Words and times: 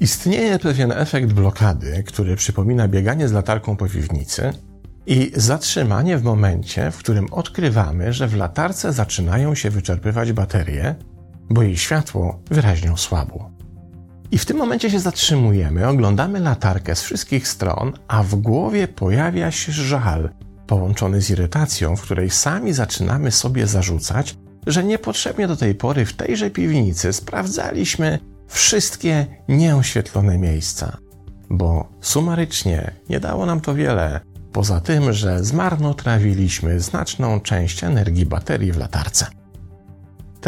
Istnieje 0.00 0.58
pewien 0.58 0.92
efekt 0.92 1.32
blokady, 1.32 2.02
który 2.06 2.36
przypomina 2.36 2.88
bieganie 2.88 3.28
z 3.28 3.32
latarką 3.32 3.76
po 3.76 3.88
piwnicy 3.88 4.52
i 5.06 5.32
zatrzymanie 5.36 6.18
w 6.18 6.22
momencie, 6.22 6.90
w 6.90 6.96
którym 6.98 7.32
odkrywamy, 7.32 8.12
że 8.12 8.28
w 8.28 8.36
latarce 8.36 8.92
zaczynają 8.92 9.54
się 9.54 9.70
wyczerpywać 9.70 10.32
baterie, 10.32 10.94
bo 11.50 11.62
jej 11.62 11.76
światło 11.76 12.40
wyraźnie 12.50 12.92
osłabło. 12.92 13.57
I 14.30 14.38
w 14.38 14.44
tym 14.44 14.56
momencie 14.56 14.90
się 14.90 15.00
zatrzymujemy, 15.00 15.88
oglądamy 15.88 16.40
latarkę 16.40 16.96
z 16.96 17.02
wszystkich 17.02 17.48
stron, 17.48 17.92
a 18.08 18.22
w 18.22 18.34
głowie 18.34 18.88
pojawia 18.88 19.50
się 19.50 19.72
żal, 19.72 20.30
połączony 20.66 21.22
z 21.22 21.30
irytacją, 21.30 21.96
w 21.96 22.02
której 22.02 22.30
sami 22.30 22.72
zaczynamy 22.72 23.30
sobie 23.30 23.66
zarzucać, 23.66 24.36
że 24.66 24.84
niepotrzebnie 24.84 25.48
do 25.48 25.56
tej 25.56 25.74
pory 25.74 26.04
w 26.04 26.12
tejże 26.12 26.50
piwnicy 26.50 27.12
sprawdzaliśmy 27.12 28.18
wszystkie 28.46 29.26
nieoświetlone 29.48 30.38
miejsca, 30.38 30.96
bo 31.50 31.88
sumarycznie 32.00 32.90
nie 33.08 33.20
dało 33.20 33.46
nam 33.46 33.60
to 33.60 33.74
wiele, 33.74 34.20
poza 34.52 34.80
tym, 34.80 35.12
że 35.12 35.44
zmarnotrawiliśmy 35.44 36.80
znaczną 36.80 37.40
część 37.40 37.84
energii 37.84 38.26
baterii 38.26 38.72
w 38.72 38.78
latarce. 38.78 39.26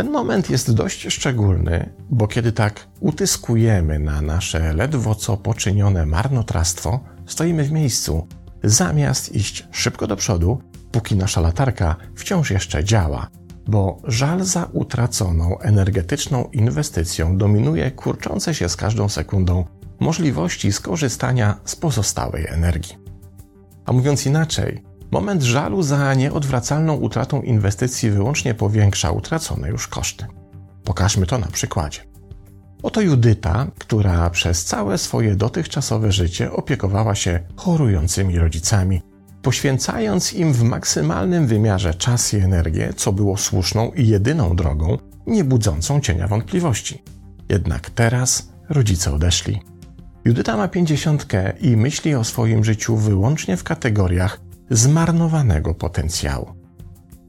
Ten 0.00 0.10
moment 0.10 0.50
jest 0.50 0.74
dość 0.74 1.12
szczególny, 1.12 1.92
bo 2.10 2.28
kiedy 2.28 2.52
tak 2.52 2.86
utyskujemy 3.00 3.98
na 3.98 4.22
nasze 4.22 4.72
ledwo 4.72 5.14
co 5.14 5.36
poczynione 5.36 6.06
marnotrawstwo, 6.06 7.00
stoimy 7.26 7.64
w 7.64 7.72
miejscu, 7.72 8.26
zamiast 8.64 9.34
iść 9.34 9.68
szybko 9.70 10.06
do 10.06 10.16
przodu, 10.16 10.62
póki 10.92 11.16
nasza 11.16 11.40
latarka 11.40 11.96
wciąż 12.14 12.50
jeszcze 12.50 12.84
działa, 12.84 13.28
bo 13.66 13.98
żal 14.04 14.44
za 14.44 14.68
utraconą 14.72 15.58
energetyczną 15.58 16.44
inwestycją 16.52 17.36
dominuje 17.36 17.90
kurczące 17.90 18.54
się 18.54 18.68
z 18.68 18.76
każdą 18.76 19.08
sekundą 19.08 19.64
możliwości 20.00 20.72
skorzystania 20.72 21.60
z 21.64 21.76
pozostałej 21.76 22.46
energii. 22.46 22.96
A 23.86 23.92
mówiąc 23.92 24.26
inaczej, 24.26 24.82
moment 25.10 25.42
żalu 25.42 25.82
za 25.82 26.14
nieodwracalną 26.14 26.94
utratą 26.94 27.42
inwestycji 27.42 28.10
wyłącznie 28.10 28.54
powiększa 28.54 29.10
utracone 29.10 29.68
już 29.68 29.88
koszty. 29.88 30.26
Pokażmy 30.84 31.26
to 31.26 31.38
na 31.38 31.46
przykładzie. 31.46 32.00
Oto 32.82 33.00
Judyta, 33.00 33.66
która 33.78 34.30
przez 34.30 34.64
całe 34.64 34.98
swoje 34.98 35.36
dotychczasowe 35.36 36.12
życie 36.12 36.52
opiekowała 36.52 37.14
się 37.14 37.40
chorującymi 37.56 38.38
rodzicami, 38.38 39.02
poświęcając 39.42 40.32
im 40.32 40.52
w 40.52 40.62
maksymalnym 40.62 41.46
wymiarze 41.46 41.94
czas 41.94 42.34
i 42.34 42.36
energię, 42.36 42.92
co 42.96 43.12
było 43.12 43.36
słuszną 43.36 43.90
i 43.90 44.08
jedyną 44.08 44.56
drogą, 44.56 44.98
nie 45.26 45.44
budzącą 45.44 46.00
cienia 46.00 46.28
wątpliwości. 46.28 47.02
Jednak 47.48 47.90
teraz 47.90 48.48
rodzice 48.68 49.12
odeszli. 49.12 49.62
Judyta 50.24 50.56
ma 50.56 50.68
pięćdziesiątkę 50.68 51.52
i 51.60 51.76
myśli 51.76 52.14
o 52.14 52.24
swoim 52.24 52.64
życiu 52.64 52.96
wyłącznie 52.96 53.56
w 53.56 53.64
kategoriach 53.64 54.40
zmarnowanego 54.70 55.74
potencjału. 55.74 56.54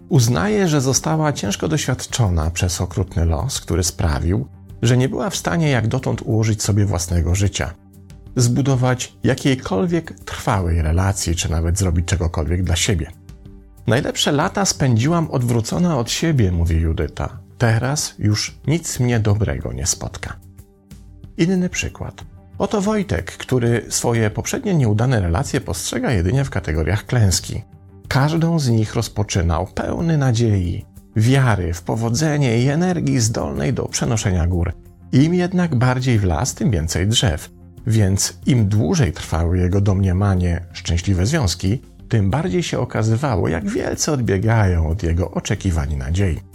Uznaje, 0.09 0.67
że 0.67 0.81
została 0.81 1.33
ciężko 1.33 1.67
doświadczona 1.67 2.51
przez 2.51 2.81
okrutny 2.81 3.25
los, 3.25 3.61
który 3.61 3.83
sprawił, 3.83 4.47
że 4.81 4.97
nie 4.97 5.09
była 5.09 5.29
w 5.29 5.35
stanie 5.35 5.69
jak 5.69 5.87
dotąd 5.87 6.21
ułożyć 6.21 6.63
sobie 6.63 6.85
własnego 6.85 7.35
życia, 7.35 7.73
zbudować 8.35 9.13
jakiejkolwiek 9.23 10.19
trwałej 10.19 10.81
relacji, 10.81 11.35
czy 11.35 11.51
nawet 11.51 11.77
zrobić 11.77 12.05
czegokolwiek 12.05 12.63
dla 12.63 12.75
siebie. 12.75 13.11
Najlepsze 13.87 14.31
lata 14.31 14.65
spędziłam 14.65 15.31
odwrócona 15.31 15.97
od 15.97 16.11
siebie, 16.11 16.51
mówi 16.51 16.75
Judyta. 16.75 17.39
Teraz 17.57 18.15
już 18.19 18.59
nic 18.67 18.99
mnie 18.99 19.19
dobrego 19.19 19.73
nie 19.73 19.85
spotka. 19.87 20.35
Inny 21.37 21.69
przykład. 21.69 22.23
Oto 22.61 22.81
Wojtek, 22.81 23.31
który 23.31 23.85
swoje 23.89 24.29
poprzednie 24.29 24.73
nieudane 24.73 25.21
relacje 25.21 25.61
postrzega 25.61 26.11
jedynie 26.11 26.45
w 26.45 26.49
kategoriach 26.49 27.05
klęski. 27.05 27.61
Każdą 28.07 28.59
z 28.59 28.69
nich 28.69 28.95
rozpoczynał 28.95 29.67
pełny 29.67 30.17
nadziei, 30.17 30.85
wiary 31.15 31.73
w 31.73 31.81
powodzenie 31.81 32.63
i 32.63 32.67
energii 32.67 33.19
zdolnej 33.19 33.73
do 33.73 33.85
przenoszenia 33.85 34.47
gór. 34.47 34.73
Im 35.11 35.33
jednak 35.33 35.75
bardziej 35.75 36.19
w 36.19 36.23
las, 36.23 36.53
tym 36.53 36.71
więcej 36.71 37.07
drzew. 37.07 37.49
Więc 37.87 38.39
im 38.45 38.67
dłużej 38.67 39.13
trwały 39.13 39.57
jego 39.57 39.81
domniemanie 39.81 40.65
szczęśliwe 40.73 41.25
związki, 41.25 41.81
tym 42.09 42.29
bardziej 42.29 42.63
się 42.63 42.79
okazywało, 42.79 43.47
jak 43.47 43.69
wielce 43.69 44.11
odbiegają 44.11 44.87
od 44.87 45.03
jego 45.03 45.31
oczekiwań 45.31 45.91
i 45.91 45.97
nadziei. 45.97 46.50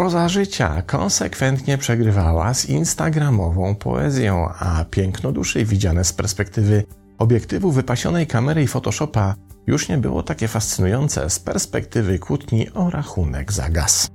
Proza 0.00 0.28
życia 0.28 0.82
konsekwentnie 0.82 1.78
przegrywała 1.78 2.54
z 2.54 2.64
instagramową 2.64 3.74
poezją, 3.74 4.48
a 4.58 4.84
piękno 4.90 5.32
duszy 5.32 5.64
widziane 5.64 6.04
z 6.04 6.12
perspektywy 6.12 6.84
obiektywu 7.18 7.72
wypasionej 7.72 8.26
kamery 8.26 8.62
i 8.62 8.66
Photoshopa 8.66 9.34
już 9.66 9.88
nie 9.88 9.98
było 9.98 10.22
takie 10.22 10.48
fascynujące 10.48 11.30
z 11.30 11.38
perspektywy 11.38 12.18
kłótni 12.18 12.70
o 12.70 12.90
rachunek 12.90 13.52
za 13.52 13.68
gaz. 13.68 14.08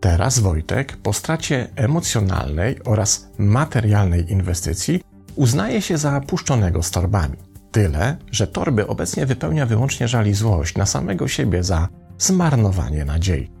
Teraz 0.00 0.38
Wojtek 0.38 0.96
po 0.96 1.12
stracie 1.12 1.68
emocjonalnej 1.76 2.84
oraz 2.84 3.28
materialnej 3.38 4.32
inwestycji 4.32 5.00
uznaje 5.36 5.82
się 5.82 5.98
za 5.98 6.20
puszczonego 6.20 6.82
z 6.82 6.90
torbami. 6.90 7.36
Tyle, 7.72 8.16
że 8.30 8.46
torby 8.46 8.86
obecnie 8.86 9.26
wypełnia 9.26 9.66
wyłącznie 9.66 10.08
żal 10.08 10.26
i 10.26 10.34
złość 10.34 10.76
na 10.76 10.86
samego 10.86 11.28
siebie 11.28 11.64
za 11.64 11.88
zmarnowanie 12.18 13.04
nadziei. 13.04 13.57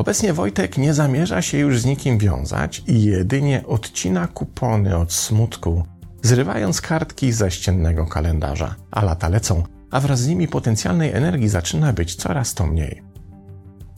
Obecnie 0.00 0.32
Wojtek 0.32 0.78
nie 0.78 0.94
zamierza 0.94 1.42
się 1.42 1.58
już 1.58 1.80
z 1.80 1.84
nikim 1.84 2.18
wiązać 2.18 2.82
i 2.86 3.02
jedynie 3.02 3.66
odcina 3.66 4.26
kupony 4.26 4.96
od 4.96 5.12
smutku, 5.12 5.84
zrywając 6.22 6.80
kartki 6.80 7.32
ze 7.32 7.50
ściennego 7.50 8.06
kalendarza, 8.06 8.74
a 8.90 9.04
lata 9.04 9.28
lecą, 9.28 9.62
a 9.90 10.00
wraz 10.00 10.20
z 10.20 10.28
nimi 10.28 10.48
potencjalnej 10.48 11.12
energii 11.12 11.48
zaczyna 11.48 11.92
być 11.92 12.14
coraz 12.14 12.54
to 12.54 12.66
mniej. 12.66 13.02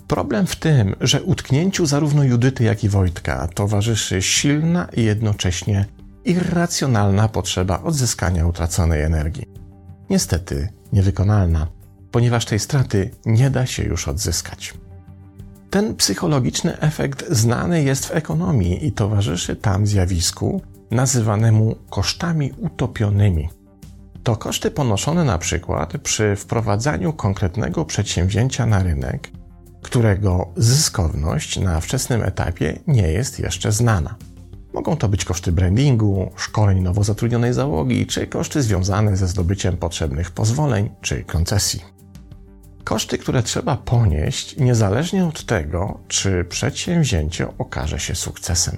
Problem 0.09 0.47
w 0.47 0.57
tym, 0.57 0.95
że 1.01 1.23
utknięciu 1.23 1.87
zarówno 1.87 2.25
Judyty, 2.25 2.65
jak 2.65 2.85
i 2.85 2.89
Wojtka 2.89 3.49
towarzyszy 3.49 4.23
silna 4.23 4.89
i 4.97 5.03
jednocześnie 5.03 5.87
irracjonalna 6.25 7.29
potrzeba 7.29 7.83
odzyskania 7.83 8.47
utraconej 8.47 9.03
energii. 9.03 9.47
Niestety 10.11 10.69
niewykonalna, 10.93 11.67
ponieważ 12.11 12.45
tej 12.45 12.59
straty 12.59 13.11
nie 13.27 13.51
da 13.51 13.67
się 13.67 13.83
już 13.83 14.09
odzyskać. 14.09 14.75
Ten 15.73 15.95
psychologiczny 15.97 16.81
efekt 16.81 17.25
znany 17.31 17.83
jest 17.83 18.07
w 18.07 18.11
ekonomii 18.11 18.87
i 18.87 18.93
towarzyszy 18.93 19.57
tam 19.57 19.87
zjawisku 19.87 20.63
nazywanemu 20.91 21.77
kosztami 21.91 22.53
utopionymi. 22.59 23.49
To 24.23 24.37
koszty 24.37 24.71
ponoszone 24.71 25.25
na 25.25 25.39
przykład 25.39 25.93
przy 26.03 26.37
wprowadzaniu 26.37 27.13
konkretnego 27.13 27.85
przedsięwzięcia 27.85 28.67
na 28.67 28.83
rynek, 28.83 29.31
którego 29.83 30.49
zyskowność 30.57 31.59
na 31.61 31.81
wczesnym 31.81 32.23
etapie 32.23 32.79
nie 32.87 33.09
jest 33.09 33.39
jeszcze 33.39 33.73
znana. 33.73 34.15
Mogą 34.73 34.97
to 34.97 35.09
być 35.09 35.25
koszty 35.25 35.53
brandingu, 35.53 36.31
szkoleń 36.37 36.81
nowo 36.81 37.05
zatrudnionej 37.05 37.55
załogi, 37.55 38.07
czy 38.07 38.27
koszty 38.27 38.63
związane 38.63 39.17
ze 39.17 39.29
zdobyciem 39.29 39.77
potrzebnych 39.77 40.31
pozwoleń 40.31 40.91
czy 41.01 41.25
koncesji. 41.25 42.02
Koszty, 42.85 43.19
które 43.19 43.43
trzeba 43.43 43.77
ponieść 43.77 44.57
niezależnie 44.57 45.27
od 45.27 45.47
tego, 45.47 46.01
czy 46.09 46.45
przedsięwzięcie 46.45 47.47
okaże 47.59 47.99
się 47.99 48.15
sukcesem. 48.15 48.77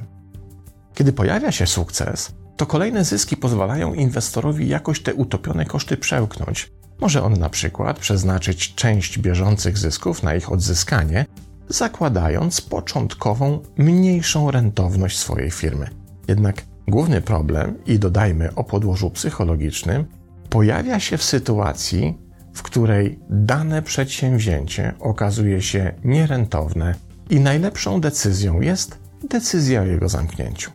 Kiedy 0.95 1.13
pojawia 1.13 1.53
się 1.53 1.67
sukces, 1.67 2.33
to 2.57 2.67
kolejne 2.67 3.05
zyski 3.05 3.37
pozwalają 3.37 3.95
inwestorowi 3.95 4.69
jakoś 4.69 5.03
te 5.03 5.15
utopione 5.15 5.65
koszty 5.65 5.97
przełknąć. 5.97 6.73
Może 7.01 7.23
on 7.23 7.33
na 7.33 7.51
przykład 7.51 7.99
przeznaczyć 7.99 8.75
część 8.75 9.19
bieżących 9.19 9.79
zysków 9.79 10.23
na 10.23 10.35
ich 10.35 10.53
odzyskanie, 10.53 11.27
zakładając 11.69 12.61
początkową, 12.61 13.61
mniejszą 13.77 14.51
rentowność 14.51 15.19
swojej 15.19 15.51
firmy. 15.51 15.91
Jednak 16.29 16.63
główny 16.89 17.21
problem, 17.21 17.79
i 17.87 17.99
dodajmy 17.99 18.55
o 18.55 18.65
podłożu 18.65 19.11
psychologicznym, 19.11 20.05
pojawia 20.51 21.01
się 21.01 21.17
w 21.17 21.25
sytuacji, 21.25 22.19
w 22.55 22.63
której 22.63 23.19
dane 23.31 23.83
przedsięwzięcie 23.83 24.95
okazuje 25.01 25.63
się 25.63 25.93
nierentowne 26.05 26.95
i 27.31 27.41
najlepszą 27.41 28.01
decyzją 28.01 28.61
jest 28.61 28.99
decyzja 29.29 29.81
o 29.81 29.85
jego 29.85 30.09
zamknięciu. 30.09 30.71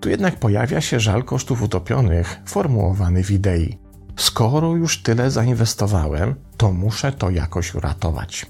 Tu 0.00 0.10
jednak 0.10 0.36
pojawia 0.36 0.80
się 0.80 1.00
żal 1.00 1.24
kosztów 1.24 1.62
utopionych 1.62 2.40
formułowany 2.46 3.24
w 3.24 3.30
idei. 3.30 3.78
Skoro 4.16 4.76
już 4.76 5.02
tyle 5.02 5.30
zainwestowałem, 5.30 6.34
to 6.56 6.72
muszę 6.72 7.12
to 7.12 7.30
jakoś 7.30 7.74
uratować. 7.74 8.46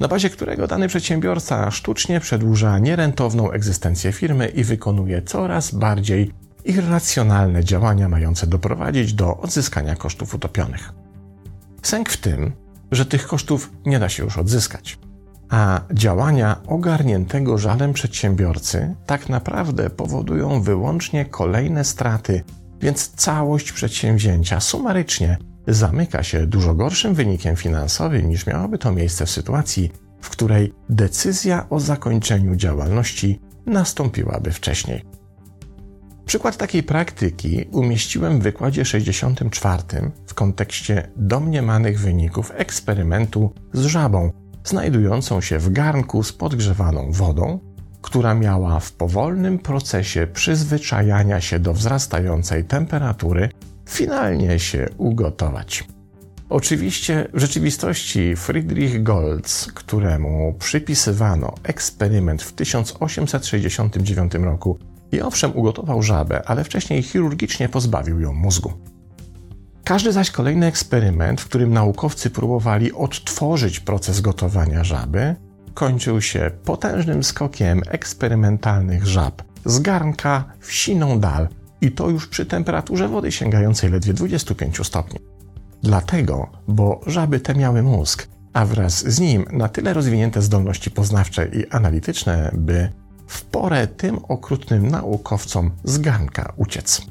Na 0.00 0.08
bazie 0.08 0.30
którego 0.30 0.66
dany 0.66 0.88
przedsiębiorca 0.88 1.70
sztucznie 1.70 2.20
przedłuża 2.20 2.78
nierentowną 2.78 3.50
egzystencję 3.50 4.12
firmy 4.12 4.48
i 4.48 4.64
wykonuje 4.64 5.22
coraz 5.22 5.74
bardziej 5.74 6.32
irracjonalne 6.64 7.64
działania 7.64 8.08
mające 8.08 8.46
doprowadzić 8.46 9.14
do 9.14 9.36
odzyskania 9.36 9.96
kosztów 9.96 10.34
utopionych. 10.34 10.92
Sęk 11.86 12.10
w 12.10 12.16
tym, 12.16 12.52
że 12.92 13.06
tych 13.06 13.26
kosztów 13.26 13.70
nie 13.84 13.98
da 13.98 14.08
się 14.08 14.24
już 14.24 14.38
odzyskać. 14.38 14.98
A 15.48 15.80
działania 15.92 16.62
ogarniętego 16.66 17.58
żalem 17.58 17.92
przedsiębiorcy 17.92 18.94
tak 19.06 19.28
naprawdę 19.28 19.90
powodują 19.90 20.62
wyłącznie 20.62 21.24
kolejne 21.24 21.84
straty, 21.84 22.44
więc 22.80 23.08
całość 23.08 23.72
przedsięwzięcia 23.72 24.60
sumarycznie 24.60 25.38
zamyka 25.66 26.22
się 26.22 26.46
dużo 26.46 26.74
gorszym 26.74 27.14
wynikiem 27.14 27.56
finansowym 27.56 28.28
niż 28.28 28.46
miałoby 28.46 28.78
to 28.78 28.92
miejsce 28.92 29.26
w 29.26 29.30
sytuacji, 29.30 29.92
w 30.20 30.30
której 30.30 30.72
decyzja 30.90 31.66
o 31.70 31.80
zakończeniu 31.80 32.56
działalności 32.56 33.40
nastąpiłaby 33.66 34.52
wcześniej. 34.52 35.15
Przykład 36.26 36.56
takiej 36.56 36.82
praktyki 36.82 37.64
umieściłem 37.72 38.40
w 38.40 38.42
wykładzie 38.42 38.84
64 38.84 39.82
w 40.26 40.34
kontekście 40.34 41.08
domniemanych 41.16 42.00
wyników 42.00 42.52
eksperymentu 42.54 43.52
z 43.72 43.84
żabą, 43.84 44.32
znajdującą 44.64 45.40
się 45.40 45.58
w 45.58 45.72
garnku 45.72 46.22
z 46.22 46.32
podgrzewaną 46.32 47.12
wodą, 47.12 47.58
która 48.02 48.34
miała 48.34 48.80
w 48.80 48.92
powolnym 48.92 49.58
procesie 49.58 50.26
przyzwyczajania 50.32 51.40
się 51.40 51.58
do 51.58 51.72
wzrastającej 51.74 52.64
temperatury 52.64 53.48
finalnie 53.88 54.58
się 54.58 54.88
ugotować. 54.98 55.84
Oczywiście 56.48 57.28
w 57.34 57.40
rzeczywistości 57.40 58.36
Friedrich 58.36 59.02
Goltz, 59.02 59.72
któremu 59.74 60.54
przypisywano 60.58 61.54
eksperyment 61.62 62.42
w 62.42 62.52
1869 62.52 64.34
roku 64.34 64.78
i 65.12 65.20
owszem 65.20 65.56
ugotował 65.56 66.02
żabę, 66.02 66.42
ale 66.48 66.64
wcześniej 66.64 67.02
chirurgicznie 67.02 67.68
pozbawił 67.68 68.20
ją 68.20 68.32
mózgu. 68.32 68.72
Każdy 69.84 70.12
zaś 70.12 70.30
kolejny 70.30 70.66
eksperyment, 70.66 71.40
w 71.40 71.44
którym 71.44 71.72
naukowcy 71.72 72.30
próbowali 72.30 72.92
odtworzyć 72.92 73.80
proces 73.80 74.20
gotowania 74.20 74.84
żaby, 74.84 75.36
kończył 75.74 76.20
się 76.20 76.50
potężnym 76.64 77.24
skokiem 77.24 77.82
eksperymentalnych 77.88 79.06
żab 79.06 79.42
z 79.64 79.78
garnka 79.78 80.44
w 80.60 80.72
siną 80.72 81.20
dal 81.20 81.48
i 81.80 81.92
to 81.92 82.10
już 82.10 82.26
przy 82.26 82.46
temperaturze 82.46 83.08
wody 83.08 83.32
sięgającej 83.32 83.90
ledwie 83.90 84.14
25 84.14 84.86
stopni. 84.86 85.18
Dlatego, 85.82 86.50
bo 86.68 87.00
żaby 87.06 87.40
te 87.40 87.54
miały 87.54 87.82
mózg, 87.82 88.28
a 88.52 88.66
wraz 88.66 89.08
z 89.08 89.20
nim 89.20 89.44
na 89.52 89.68
tyle 89.68 89.92
rozwinięte 89.92 90.42
zdolności 90.42 90.90
poznawcze 90.90 91.48
i 91.48 91.68
analityczne, 91.68 92.50
by 92.54 92.92
w 93.26 93.44
porę 93.44 93.86
tym 93.86 94.18
okrutnym 94.28 94.88
naukowcom 94.88 95.70
z 95.84 95.98
garnka 95.98 96.52
uciec. 96.56 97.02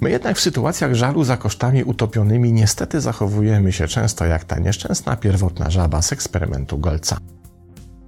My 0.00 0.10
jednak 0.10 0.36
w 0.36 0.40
sytuacjach 0.40 0.94
żalu 0.94 1.24
za 1.24 1.36
kosztami 1.36 1.84
utopionymi 1.84 2.52
niestety 2.52 3.00
zachowujemy 3.00 3.72
się 3.72 3.88
często 3.88 4.24
jak 4.26 4.44
ta 4.44 4.58
nieszczęsna 4.58 5.16
pierwotna 5.16 5.70
żaba 5.70 6.02
z 6.02 6.12
eksperymentu 6.12 6.78
Golca. 6.78 7.18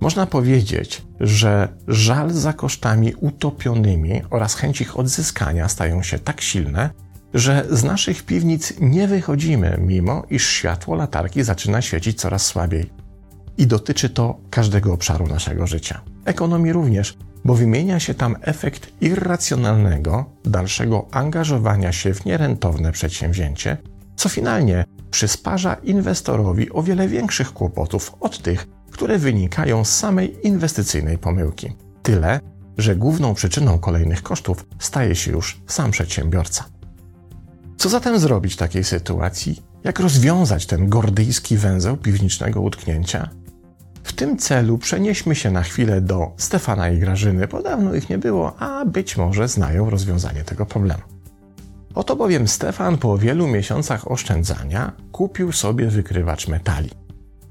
Można 0.00 0.26
powiedzieć, 0.26 1.02
że 1.20 1.68
żal 1.88 2.30
za 2.30 2.52
kosztami 2.52 3.14
utopionymi 3.14 4.22
oraz 4.30 4.54
chęć 4.54 4.80
ich 4.80 4.98
odzyskania 4.98 5.68
stają 5.68 6.02
się 6.02 6.18
tak 6.18 6.40
silne, 6.40 6.90
że 7.34 7.66
z 7.70 7.84
naszych 7.84 8.22
piwnic 8.22 8.74
nie 8.80 9.08
wychodzimy, 9.08 9.76
mimo 9.80 10.22
iż 10.30 10.46
światło 10.46 10.94
latarki 10.94 11.42
zaczyna 11.42 11.82
świecić 11.82 12.20
coraz 12.20 12.46
słabiej. 12.46 12.90
I 13.58 13.66
dotyczy 13.66 14.10
to 14.10 14.38
każdego 14.50 14.92
obszaru 14.92 15.26
naszego 15.26 15.66
życia. 15.66 16.00
Ekonomii 16.24 16.72
również, 16.72 17.16
bo 17.44 17.54
wymienia 17.54 18.00
się 18.00 18.14
tam 18.14 18.36
efekt 18.40 18.92
irracjonalnego, 19.00 20.24
dalszego 20.44 21.06
angażowania 21.10 21.92
się 21.92 22.14
w 22.14 22.24
nierentowne 22.24 22.92
przedsięwzięcie, 22.92 23.76
co 24.16 24.28
finalnie 24.28 24.84
przysparza 25.10 25.74
inwestorowi 25.74 26.72
o 26.72 26.82
wiele 26.82 27.08
większych 27.08 27.52
kłopotów 27.52 28.14
od 28.20 28.42
tych, 28.42 28.66
które 28.90 29.18
wynikają 29.18 29.84
z 29.84 29.98
samej 29.98 30.46
inwestycyjnej 30.46 31.18
pomyłki. 31.18 31.72
Tyle, 32.02 32.40
że 32.78 32.96
główną 32.96 33.34
przyczyną 33.34 33.78
kolejnych 33.78 34.22
kosztów 34.22 34.66
staje 34.78 35.14
się 35.14 35.32
już 35.32 35.60
sam 35.66 35.90
przedsiębiorca. 35.90 36.64
Co 37.76 37.88
zatem 37.88 38.18
zrobić 38.18 38.54
w 38.54 38.56
takiej 38.56 38.84
sytuacji? 38.84 39.62
Jak 39.84 40.00
rozwiązać 40.00 40.66
ten 40.66 40.88
gordyjski 40.88 41.56
węzeł 41.56 41.96
piwniczego 41.96 42.60
utknięcia? 42.60 43.30
W 44.04 44.12
tym 44.12 44.36
celu 44.36 44.78
przenieśmy 44.78 45.34
się 45.34 45.50
na 45.50 45.62
chwilę 45.62 46.00
do 46.00 46.32
Stefana 46.36 46.90
i 46.90 46.98
Grażyny, 46.98 47.48
bo 47.48 47.62
dawno 47.62 47.94
ich 47.94 48.10
nie 48.10 48.18
było, 48.18 48.56
a 48.58 48.84
być 48.84 49.16
może 49.16 49.48
znają 49.48 49.90
rozwiązanie 49.90 50.44
tego 50.44 50.66
problemu. 50.66 51.02
Oto 51.94 52.16
bowiem 52.16 52.48
Stefan 52.48 52.98
po 52.98 53.18
wielu 53.18 53.46
miesiącach 53.46 54.10
oszczędzania 54.10 54.92
kupił 55.12 55.52
sobie 55.52 55.86
wykrywacz 55.86 56.48
metali. 56.48 56.90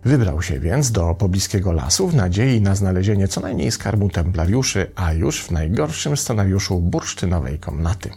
Wybrał 0.06 0.42
się 0.42 0.60
więc 0.60 0.92
do 0.92 1.16
pobliskiego 1.16 1.72
lasu 1.72 2.08
w 2.08 2.16
nadziei 2.16 2.62
na 2.62 2.76
znalezienie 2.76 3.28
co 3.28 3.42
najmniej 3.42 3.72
skarbu 3.72 4.10
templariuszy, 4.10 4.92
a 4.96 5.14
już 5.14 5.44
w 5.44 5.52
najgorszym 5.52 6.18
scenariuszu 6.18 6.80
bursztynowej 6.80 7.60
komnaty. 7.60 8.10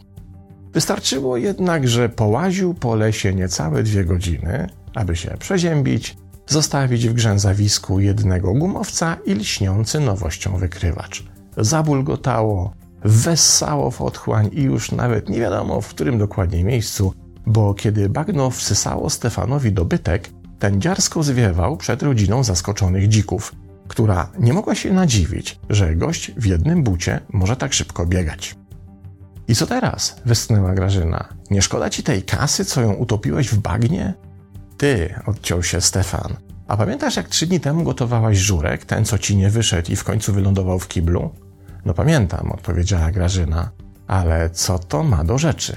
Wystarczyło 0.73 1.37
jednak, 1.37 1.89
że 1.89 2.09
połaził 2.09 2.75
po 2.75 2.95
lesie 2.95 3.35
niecałe 3.35 3.83
dwie 3.83 4.05
godziny, 4.05 4.69
aby 4.95 5.17
się 5.17 5.37
przeziębić, 5.39 6.17
zostawić 6.47 7.09
w 7.09 7.13
grzęzawisku 7.13 8.01
jednego 8.01 8.55
gumowca 8.55 9.17
i 9.27 9.35
lśniący 9.35 10.01
nowością 10.01 10.57
wykrywacz. 10.57 11.25
Zabulgotało, 11.57 12.73
wessało 13.05 13.91
w 13.91 14.03
otchłań 14.03 14.51
i 14.53 14.63
już 14.63 14.93
nawet 14.93 15.29
nie 15.29 15.41
wiadomo 15.41 15.81
w 15.81 15.89
którym 15.89 16.19
dokładnie 16.19 16.65
miejscu, 16.65 17.15
bo 17.47 17.75
kiedy 17.75 18.09
bagno 18.09 18.51
wsysało 18.51 19.11
Stefanowi 19.11 19.73
dobytek, 19.73 20.31
ten 20.59 20.81
dziarsko 20.81 21.23
zwiewał 21.23 21.77
przed 21.77 22.03
rodziną 22.03 22.45
zaskoczonych 22.45 23.09
dzików, 23.09 23.55
która 23.89 24.33
nie 24.39 24.53
mogła 24.53 24.75
się 24.75 24.93
nadziwić, 24.93 25.61
że 25.71 25.97
gość 25.97 26.33
w 26.37 26.45
jednym 26.45 26.83
bucie 26.83 27.21
może 27.33 27.57
tak 27.57 27.73
szybko 27.73 28.07
biegać. 28.07 28.57
I 29.49 29.55
co 29.55 29.67
teraz? 29.67 30.17
westchnęła 30.25 30.75
Grażyna. 30.75 31.29
Nie 31.51 31.63
szkoda 31.63 31.91
ci 31.91 32.03
tej 32.03 32.23
kasy, 32.23 32.65
co 32.65 32.81
ją 32.81 32.93
utopiłeś 32.93 33.49
w 33.49 33.59
bagnie? 33.59 34.15
Ty, 34.77 35.15
odciął 35.27 35.63
się 35.63 35.81
Stefan. 35.81 36.37
A 36.69 36.77
pamiętasz, 36.77 37.17
jak 37.17 37.29
trzy 37.29 37.47
dni 37.47 37.61
temu 37.61 37.85
gotowałaś 37.85 38.39
żurek, 38.39 38.85
ten 38.85 39.05
co 39.05 39.19
ci 39.19 39.37
nie 39.37 39.51
wyszedł 39.51 39.93
i 39.93 39.97
w 39.97 40.05
końcu 40.05 40.33
wylądował 40.33 40.79
w 40.79 40.89
kiblu? 40.89 41.31
No 41.85 41.95
pamiętam, 41.95 42.53
odpowiedziała 42.53 43.11
Grażyna. 43.11 43.71
Ale 44.07 44.51
co 44.51 44.79
to 44.79 45.03
ma 45.03 45.25
do 45.25 45.39
rzeczy? 45.39 45.77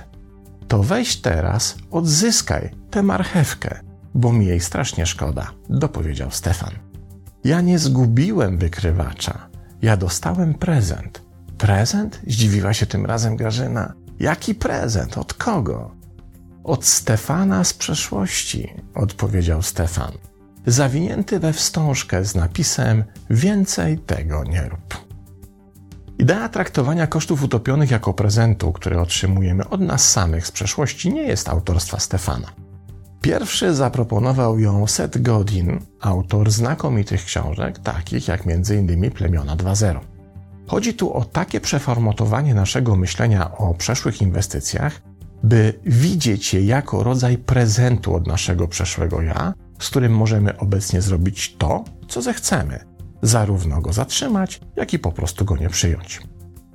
To 0.67 0.83
weź 0.83 1.17
teraz, 1.17 1.75
odzyskaj 1.91 2.69
tę 2.91 3.03
marchewkę, 3.03 3.79
bo 4.15 4.33
mi 4.33 4.45
jej 4.45 4.59
strasznie 4.59 5.05
szkoda, 5.05 5.51
dopowiedział 5.69 6.31
Stefan. 6.31 6.71
Ja 7.43 7.61
nie 7.61 7.79
zgubiłem 7.79 8.57
wykrywacza. 8.57 9.49
Ja 9.81 9.97
dostałem 9.97 10.53
prezent. 10.53 11.21
Prezent? 11.57 12.21
Zdziwiła 12.27 12.73
się 12.73 12.85
tym 12.85 13.05
razem 13.05 13.35
Grażyna. 13.35 13.93
Jaki 14.19 14.55
prezent? 14.55 15.17
Od 15.17 15.33
kogo? 15.33 15.91
Od 16.63 16.85
Stefana 16.85 17.63
z 17.63 17.73
przeszłości, 17.73 18.73
odpowiedział 18.95 19.61
Stefan. 19.61 20.11
Zawinięty 20.65 21.39
we 21.39 21.53
wstążkę 21.53 22.25
z 22.25 22.35
napisem 22.35 23.03
Więcej 23.29 23.97
tego 23.99 24.43
nie 24.43 24.69
rób. 24.69 25.09
Idea 26.19 26.49
traktowania 26.49 27.07
kosztów 27.07 27.43
utopionych 27.43 27.91
jako 27.91 28.13
prezentu, 28.13 28.71
który 28.71 28.99
otrzymujemy 28.99 29.69
od 29.69 29.81
nas 29.81 30.11
samych 30.11 30.47
z 30.47 30.51
przeszłości, 30.51 31.13
nie 31.13 31.21
jest 31.21 31.49
autorstwa 31.49 31.99
Stefana. 31.99 32.47
Pierwszy 33.21 33.73
zaproponował 33.75 34.59
ją 34.59 34.87
Seth 34.87 35.21
Godin, 35.21 35.79
autor 36.01 36.51
znakomitych 36.51 37.25
książek, 37.25 37.79
takich 37.79 38.27
jak 38.27 38.47
m.in. 38.47 39.11
Plemiona 39.11 39.55
2.0. 39.55 39.99
Chodzi 40.67 40.93
tu 40.93 41.13
o 41.13 41.25
takie 41.25 41.61
przeformatowanie 41.61 42.53
naszego 42.53 42.95
myślenia 42.95 43.57
o 43.57 43.73
przeszłych 43.73 44.21
inwestycjach, 44.21 45.01
by 45.43 45.79
widzieć 45.85 46.53
je 46.53 46.65
jako 46.65 47.03
rodzaj 47.03 47.37
prezentu 47.37 48.15
od 48.15 48.27
naszego 48.27 48.67
przeszłego 48.67 49.21
ja, 49.21 49.53
z 49.79 49.89
którym 49.89 50.15
możemy 50.15 50.57
obecnie 50.57 51.01
zrobić 51.01 51.55
to, 51.57 51.83
co 52.07 52.21
zechcemy, 52.21 52.79
zarówno 53.21 53.81
go 53.81 53.93
zatrzymać, 53.93 54.61
jak 54.75 54.93
i 54.93 54.99
po 54.99 55.11
prostu 55.11 55.45
go 55.45 55.57
nie 55.57 55.69
przyjąć. 55.69 56.21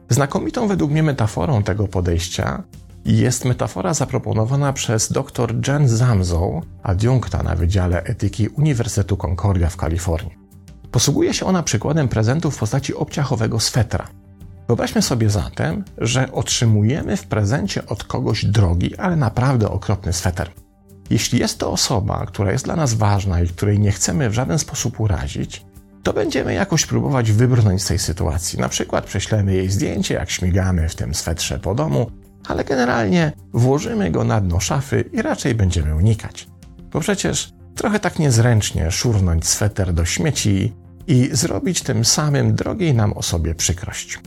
Znakomitą 0.08 0.68
według 0.68 0.90
mnie 0.90 1.02
metaforą 1.02 1.62
tego 1.62 1.88
podejścia 1.88 2.62
jest 3.04 3.44
metafora 3.44 3.94
zaproponowana 3.94 4.72
przez 4.72 5.12
dr 5.12 5.68
Jen 5.68 5.88
Zamzow, 5.88 6.64
adiunkta 6.82 7.42
na 7.42 7.54
Wydziale 7.54 8.02
Etyki 8.02 8.48
Uniwersytetu 8.48 9.16
Concordia 9.16 9.68
w 9.70 9.76
Kalifornii. 9.76 10.38
Posługuje 10.90 11.34
się 11.34 11.46
ona 11.46 11.62
przykładem 11.62 12.08
prezentu 12.08 12.50
w 12.50 12.58
postaci 12.58 12.94
obciachowego 12.94 13.60
swetra. 13.60 14.08
Wyobraźmy 14.68 15.02
sobie 15.02 15.30
zatem, 15.30 15.84
że 15.98 16.32
otrzymujemy 16.32 17.16
w 17.16 17.26
prezencie 17.26 17.86
od 17.86 18.04
kogoś 18.04 18.44
drogi, 18.44 18.96
ale 18.96 19.16
naprawdę 19.16 19.70
okropny 19.70 20.12
sweter. 20.12 20.50
Jeśli 21.10 21.38
jest 21.38 21.58
to 21.58 21.70
osoba, 21.70 22.26
która 22.26 22.52
jest 22.52 22.64
dla 22.64 22.76
nas 22.76 22.94
ważna 22.94 23.40
i 23.40 23.48
której 23.48 23.78
nie 23.78 23.92
chcemy 23.92 24.30
w 24.30 24.34
żaden 24.34 24.58
sposób 24.58 25.00
urazić, 25.00 25.66
to 26.02 26.12
będziemy 26.12 26.54
jakoś 26.54 26.86
próbować 26.86 27.32
wybrnąć 27.32 27.82
z 27.82 27.86
tej 27.86 27.98
sytuacji. 27.98 28.58
Na 28.58 28.68
przykład 28.68 29.04
prześlemy 29.04 29.54
jej 29.54 29.70
zdjęcie, 29.70 30.14
jak 30.14 30.30
śmigamy 30.30 30.88
w 30.88 30.94
tym 30.94 31.14
swetrze 31.14 31.58
po 31.58 31.74
domu, 31.74 32.10
ale 32.48 32.64
generalnie 32.64 33.32
włożymy 33.52 34.10
go 34.10 34.24
na 34.24 34.40
dno 34.40 34.60
szafy 34.60 35.04
i 35.12 35.22
raczej 35.22 35.54
będziemy 35.54 35.96
unikać. 35.96 36.48
Bo 36.92 37.00
przecież 37.00 37.52
trochę 37.74 38.00
tak 38.00 38.18
niezręcznie 38.18 38.90
szurnąć 38.90 39.46
sweter 39.46 39.92
do 39.92 40.04
śmieci 40.04 40.72
i 41.06 41.28
zrobić 41.32 41.82
tym 41.82 42.04
samym 42.04 42.54
drogiej 42.54 42.94
nam 42.94 43.12
osobie 43.12 43.54
przykrość. 43.54 44.20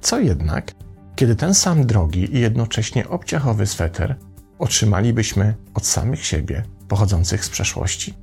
Co 0.00 0.20
jednak, 0.20 0.72
kiedy 1.16 1.36
ten 1.36 1.54
sam 1.54 1.86
drogi 1.86 2.36
i 2.36 2.40
jednocześnie 2.40 3.08
obciachowy 3.08 3.66
sweter 3.66 4.16
otrzymalibyśmy 4.58 5.54
od 5.74 5.86
samych 5.86 6.26
siebie, 6.26 6.62
pochodzących 6.88 7.44
z 7.44 7.48
przeszłości? 7.48 8.14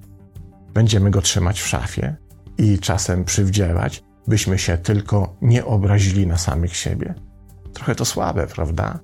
Będziemy 0.74 1.12
go 1.12 1.22
trzymać 1.22 1.62
w 1.62 1.67
szafie 1.67 2.15
i 2.57 2.79
czasem 2.79 3.25
przywdziewać, 3.25 4.03
byśmy 4.27 4.57
się 4.57 4.77
tylko 4.77 5.36
nie 5.41 5.65
obrazili 5.65 6.27
na 6.27 6.38
samych 6.38 6.75
siebie? 6.75 7.13
Trochę 7.74 7.96
to 7.96 8.05
słabe, 8.05 8.48
prawda? 8.48 9.00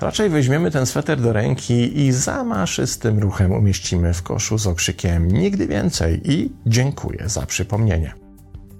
Raczej 0.00 0.30
weźmiemy 0.30 0.70
ten 0.70 0.86
sweter 0.86 1.20
do 1.20 1.32
ręki 1.32 2.00
i 2.00 2.12
zamaszystym 2.12 3.18
ruchem 3.18 3.52
umieścimy 3.52 4.14
w 4.14 4.22
koszu 4.22 4.58
z 4.58 4.66
okrzykiem 4.66 5.28
nigdy 5.28 5.66
więcej 5.66 6.32
i 6.32 6.52
dziękuję 6.66 7.28
za 7.28 7.46
przypomnienie. 7.46 8.27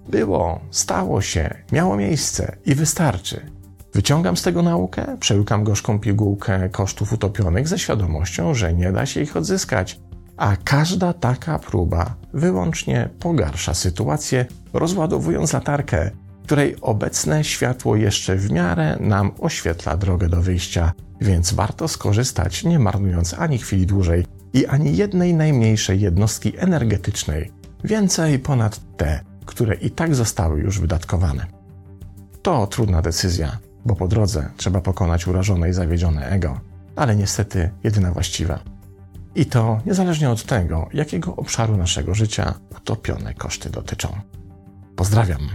Było, 0.08 0.60
stało 0.70 1.20
się, 1.20 1.54
miało 1.72 1.96
miejsce 1.96 2.56
i 2.66 2.74
wystarczy. 2.74 3.50
Wyciągam 3.94 4.36
z 4.36 4.42
tego 4.42 4.62
naukę, 4.62 5.16
przełykam 5.20 5.64
gorzką 5.64 6.00
pigułkę 6.00 6.68
kosztów 6.68 7.12
utopionych 7.12 7.68
ze 7.68 7.78
świadomością, 7.78 8.54
że 8.54 8.74
nie 8.74 8.92
da 8.92 9.06
się 9.06 9.22
ich 9.22 9.36
odzyskać, 9.36 10.00
a 10.36 10.56
każda 10.64 11.12
taka 11.12 11.58
próba 11.58 12.14
wyłącznie 12.32 13.08
pogarsza 13.18 13.74
sytuację, 13.74 14.46
rozładowując 14.72 15.52
latarkę, 15.52 16.10
której 16.42 16.76
obecne 16.80 17.44
światło 17.44 17.96
jeszcze 17.96 18.36
w 18.36 18.50
miarę 18.50 18.96
nam 19.00 19.30
oświetla 19.40 19.96
drogę 19.96 20.28
do 20.28 20.42
wyjścia, 20.42 20.92
więc 21.20 21.52
warto 21.52 21.88
skorzystać, 21.88 22.64
nie 22.64 22.78
marnując 22.78 23.34
ani 23.34 23.58
chwili 23.58 23.86
dłużej 23.86 24.26
i 24.52 24.66
ani 24.66 24.96
jednej 24.96 25.34
najmniejszej 25.34 26.00
jednostki 26.00 26.58
energetycznej, 26.58 27.52
więcej 27.84 28.38
ponad 28.38 28.80
te, 28.96 29.20
które 29.48 29.74
i 29.74 29.90
tak 29.90 30.14
zostały 30.14 30.60
już 30.60 30.80
wydatkowane. 30.80 31.46
To 32.42 32.66
trudna 32.66 33.02
decyzja, 33.02 33.58
bo 33.84 33.94
po 33.94 34.08
drodze 34.08 34.50
trzeba 34.56 34.80
pokonać 34.80 35.26
urażone 35.26 35.70
i 35.70 35.72
zawiedzione 35.72 36.28
ego, 36.28 36.60
ale 36.96 37.16
niestety 37.16 37.70
jedyna 37.84 38.12
właściwa. 38.12 38.58
I 39.34 39.46
to 39.46 39.80
niezależnie 39.86 40.30
od 40.30 40.44
tego, 40.44 40.88
jakiego 40.92 41.36
obszaru 41.36 41.76
naszego 41.76 42.14
życia 42.14 42.54
utopione 42.76 43.34
koszty 43.34 43.70
dotyczą. 43.70 44.08
Pozdrawiam. 44.96 45.48